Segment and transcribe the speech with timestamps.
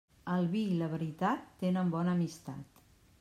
[0.35, 2.83] El vi i la veritat tenen bona amistat.